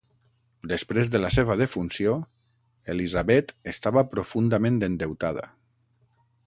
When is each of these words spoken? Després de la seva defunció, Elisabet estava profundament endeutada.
Després 0.69 1.09
de 1.15 1.19
la 1.23 1.29
seva 1.35 1.57
defunció, 1.59 2.15
Elisabet 2.95 3.55
estava 3.75 4.07
profundament 4.17 4.85
endeutada. 4.89 5.51